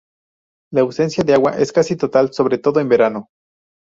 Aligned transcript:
La 0.73 0.81
ausencia 0.81 1.23
de 1.23 1.35
agua 1.35 1.59
es 1.59 1.71
casi 1.71 1.95
total, 1.95 2.33
sobre 2.33 2.57
todo 2.57 2.79
en 2.79 2.89
verano. 2.89 3.27